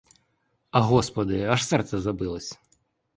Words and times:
А 0.71 0.81
господи, 0.81 1.43
аж 1.43 1.63
серце 1.67 1.99
забилось! 1.99 2.59